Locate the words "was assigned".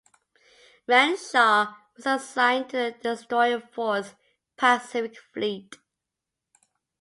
1.95-2.71